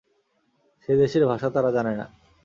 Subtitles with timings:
[0.83, 2.05] সে দেশের ভাষা তারা জানে না।